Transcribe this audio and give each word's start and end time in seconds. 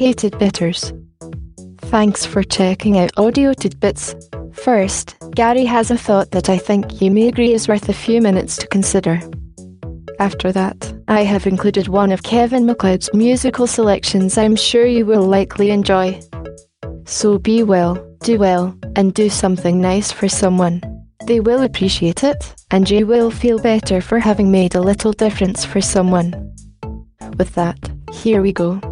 Hey 0.00 0.14
Tidbitters. 0.14 0.96
Thanks 1.90 2.24
for 2.24 2.42
checking 2.42 2.98
out 2.98 3.10
Audio 3.18 3.52
Tidbits. 3.52 4.14
First, 4.54 5.14
Gary 5.34 5.66
has 5.66 5.90
a 5.90 5.98
thought 5.98 6.30
that 6.30 6.48
I 6.48 6.56
think 6.56 7.02
you 7.02 7.10
may 7.10 7.28
agree 7.28 7.52
is 7.52 7.68
worth 7.68 7.86
a 7.86 7.92
few 7.92 8.22
minutes 8.22 8.56
to 8.56 8.66
consider. 8.68 9.20
After 10.18 10.52
that, 10.52 10.90
I 11.06 11.24
have 11.24 11.46
included 11.46 11.88
one 11.88 12.12
of 12.12 12.22
Kevin 12.22 12.64
MacLeod's 12.64 13.10
musical 13.12 13.66
selections 13.66 14.38
I'm 14.38 14.56
sure 14.56 14.86
you 14.86 15.04
will 15.04 15.24
likely 15.24 15.68
enjoy. 15.68 16.18
So 17.04 17.38
be 17.38 17.62
well, 17.62 18.02
do 18.20 18.38
well, 18.38 18.74
and 18.96 19.12
do 19.12 19.28
something 19.28 19.82
nice 19.82 20.10
for 20.10 20.30
someone. 20.30 20.80
They 21.26 21.40
will 21.40 21.62
appreciate 21.62 22.24
it, 22.24 22.54
and 22.70 22.88
you 22.88 23.06
will 23.06 23.30
feel 23.30 23.58
better 23.58 24.00
for 24.00 24.18
having 24.18 24.50
made 24.50 24.74
a 24.74 24.80
little 24.80 25.12
difference 25.12 25.66
for 25.66 25.82
someone. 25.82 26.32
With 27.36 27.54
that, 27.56 27.76
here 28.14 28.40
we 28.40 28.54
go. 28.54 28.89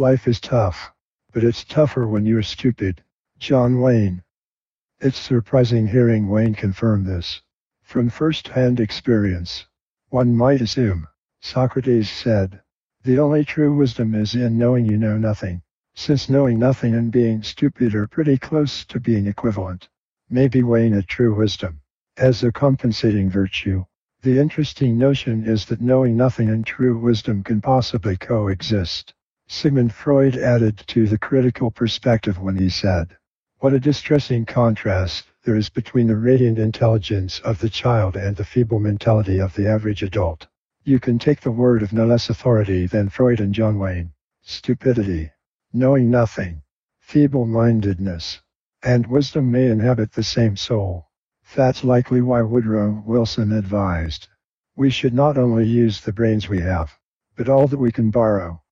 Life 0.00 0.26
is 0.26 0.40
tough, 0.40 0.94
but 1.30 1.44
it's 1.44 1.62
tougher 1.62 2.08
when 2.08 2.24
you're 2.24 2.40
stupid. 2.40 3.04
John 3.38 3.82
Wayne. 3.82 4.22
It's 4.98 5.18
surprising 5.18 5.88
hearing 5.88 6.30
Wayne 6.30 6.54
confirm 6.54 7.04
this. 7.04 7.42
From 7.82 8.08
first-hand 8.08 8.80
experience, 8.80 9.66
one 10.08 10.34
might 10.34 10.62
assume, 10.62 11.06
Socrates 11.42 12.08
said, 12.08 12.62
the 13.02 13.18
only 13.18 13.44
true 13.44 13.76
wisdom 13.76 14.14
is 14.14 14.34
in 14.34 14.56
knowing 14.56 14.86
you 14.86 14.96
know 14.96 15.18
nothing, 15.18 15.60
since 15.92 16.30
knowing 16.30 16.58
nothing 16.58 16.94
and 16.94 17.12
being 17.12 17.42
stupid 17.42 17.94
are 17.94 18.06
pretty 18.06 18.38
close 18.38 18.86
to 18.86 19.00
being 19.00 19.26
equivalent. 19.26 19.90
Maybe 20.30 20.62
Wayne 20.62 20.94
a 20.94 21.02
true 21.02 21.34
wisdom 21.34 21.82
as 22.16 22.42
a 22.42 22.50
compensating 22.50 23.28
virtue. 23.28 23.84
The 24.22 24.38
interesting 24.38 24.96
notion 24.96 25.44
is 25.44 25.66
that 25.66 25.82
knowing 25.82 26.16
nothing 26.16 26.48
and 26.48 26.64
true 26.64 26.98
wisdom 26.98 27.42
can 27.42 27.60
possibly 27.60 28.16
coexist. 28.16 29.12
Sigmund 29.52 29.92
Freud 29.92 30.36
added 30.36 30.78
to 30.86 31.08
the 31.08 31.18
critical 31.18 31.72
perspective 31.72 32.38
when 32.38 32.54
he 32.54 32.68
said, 32.68 33.16
What 33.58 33.74
a 33.74 33.80
distressing 33.80 34.46
contrast 34.46 35.26
there 35.42 35.56
is 35.56 35.68
between 35.68 36.06
the 36.06 36.16
radiant 36.16 36.60
intelligence 36.60 37.40
of 37.40 37.58
the 37.58 37.68
child 37.68 38.14
and 38.16 38.36
the 38.36 38.44
feeble 38.44 38.78
mentality 38.78 39.40
of 39.40 39.56
the 39.56 39.68
average 39.68 40.04
adult. 40.04 40.46
You 40.84 41.00
can 41.00 41.18
take 41.18 41.40
the 41.40 41.50
word 41.50 41.82
of 41.82 41.92
no 41.92 42.06
less 42.06 42.30
authority 42.30 42.86
than 42.86 43.08
Freud 43.08 43.40
and 43.40 43.52
John 43.52 43.80
Wayne. 43.80 44.12
Stupidity, 44.40 45.32
knowing 45.72 46.12
nothing, 46.12 46.62
feeble-mindedness, 47.00 48.40
and 48.84 49.08
wisdom 49.08 49.50
may 49.50 49.66
inhabit 49.66 50.12
the 50.12 50.22
same 50.22 50.56
soul. 50.56 51.08
That's 51.56 51.82
likely 51.82 52.22
why 52.22 52.42
Woodrow 52.42 53.02
Wilson 53.04 53.50
advised. 53.50 54.28
We 54.76 54.90
should 54.90 55.12
not 55.12 55.36
only 55.36 55.66
use 55.66 56.00
the 56.00 56.12
brains 56.12 56.48
we 56.48 56.60
have, 56.60 56.96
but 57.34 57.48
all 57.48 57.66
that 57.66 57.78
we 57.80 57.90
can 57.90 58.10
borrow. 58.12 58.62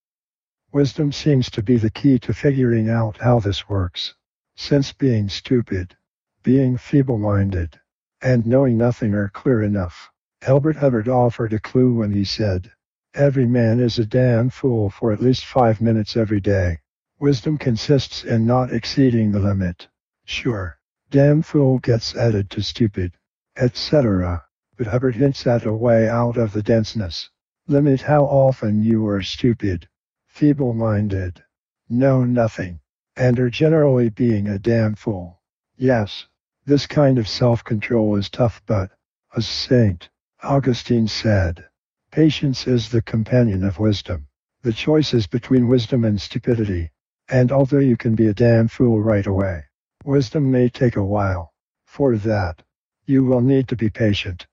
Wisdom 0.70 1.10
seems 1.10 1.48
to 1.50 1.62
be 1.62 1.78
the 1.78 1.90
key 1.90 2.18
to 2.18 2.34
figuring 2.34 2.90
out 2.90 3.16
how 3.16 3.40
this 3.40 3.70
works. 3.70 4.14
Since 4.54 4.92
being 4.92 5.30
stupid, 5.30 5.96
being 6.42 6.76
feeble-minded, 6.76 7.80
and 8.20 8.46
knowing 8.46 8.76
nothing 8.76 9.14
are 9.14 9.30
clear 9.30 9.62
enough. 9.62 10.10
Elbert 10.42 10.76
Hubbard 10.76 11.08
offered 11.08 11.54
a 11.54 11.58
clue 11.58 11.94
when 11.94 12.12
he 12.12 12.22
said, 12.22 12.70
Every 13.14 13.46
man 13.46 13.80
is 13.80 13.98
a 13.98 14.04
damn 14.04 14.50
fool 14.50 14.90
for 14.90 15.10
at 15.10 15.22
least 15.22 15.46
five 15.46 15.80
minutes 15.80 16.18
every 16.18 16.40
day. 16.40 16.80
Wisdom 17.18 17.56
consists 17.56 18.22
in 18.22 18.44
not 18.44 18.70
exceeding 18.70 19.32
the 19.32 19.40
limit. 19.40 19.88
Sure, 20.26 20.78
damn 21.10 21.40
fool 21.40 21.78
gets 21.78 22.14
added 22.14 22.50
to 22.50 22.62
stupid, 22.62 23.14
etc. 23.56 24.44
But 24.76 24.88
Hubbard 24.88 25.16
hints 25.16 25.46
at 25.46 25.64
a 25.64 25.72
way 25.72 26.08
out 26.10 26.36
of 26.36 26.52
the 26.52 26.62
denseness. 26.62 27.30
Limit 27.66 28.02
how 28.02 28.24
often 28.24 28.82
you 28.82 29.06
are 29.08 29.22
stupid, 29.22 29.88
feeble-minded, 30.38 31.42
know 31.88 32.22
nothing, 32.24 32.78
and 33.16 33.40
are 33.40 33.50
generally 33.50 34.08
being 34.08 34.46
a 34.46 34.56
damn 34.56 34.94
fool. 34.94 35.40
Yes, 35.76 36.28
this 36.64 36.86
kind 36.86 37.18
of 37.18 37.26
self-control 37.26 38.14
is 38.14 38.30
tough 38.30 38.62
but, 38.64 38.92
a 39.34 39.42
saint, 39.42 40.08
Augustine 40.40 41.08
said, 41.08 41.64
Patience 42.12 42.68
is 42.68 42.88
the 42.88 43.02
companion 43.02 43.64
of 43.64 43.80
wisdom. 43.80 44.28
The 44.62 44.72
choice 44.72 45.12
is 45.12 45.26
between 45.26 45.66
wisdom 45.66 46.04
and 46.04 46.20
stupidity. 46.20 46.92
And 47.28 47.50
although 47.50 47.80
you 47.80 47.96
can 47.96 48.14
be 48.14 48.28
a 48.28 48.32
damn 48.32 48.68
fool 48.68 49.02
right 49.02 49.26
away, 49.26 49.64
wisdom 50.04 50.52
may 50.52 50.68
take 50.68 50.94
a 50.94 51.04
while. 51.04 51.52
For 51.84 52.16
that, 52.16 52.62
you 53.06 53.24
will 53.24 53.40
need 53.40 53.66
to 53.68 53.76
be 53.76 53.90
patient. 53.90 54.46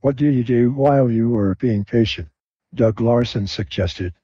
What 0.00 0.16
do 0.16 0.26
you 0.26 0.42
do 0.42 0.70
while 0.70 1.10
you 1.10 1.36
are 1.36 1.54
being 1.56 1.84
patient? 1.84 2.28
Doug 2.74 2.98
Larson 2.98 3.46
suggested. 3.46 4.14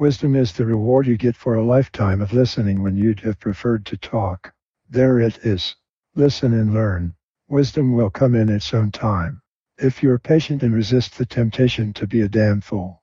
Wisdom 0.00 0.36
is 0.36 0.52
the 0.52 0.64
reward 0.64 1.08
you 1.08 1.16
get 1.16 1.34
for 1.34 1.56
a 1.56 1.64
lifetime 1.64 2.20
of 2.20 2.32
listening 2.32 2.84
when 2.84 2.96
you'd 2.96 3.18
have 3.18 3.40
preferred 3.40 3.84
to 3.84 3.96
talk. 3.96 4.54
There 4.88 5.18
it 5.18 5.44
is. 5.44 5.74
Listen 6.14 6.54
and 6.54 6.72
learn. 6.72 7.14
Wisdom 7.48 7.92
will 7.94 8.08
come 8.08 8.36
in 8.36 8.48
its 8.48 8.72
own 8.72 8.92
time. 8.92 9.42
If 9.76 10.00
you're 10.00 10.20
patient 10.20 10.62
and 10.62 10.72
resist 10.72 11.18
the 11.18 11.26
temptation 11.26 11.92
to 11.94 12.06
be 12.06 12.20
a 12.20 12.28
damn 12.28 12.60
fool. 12.60 13.02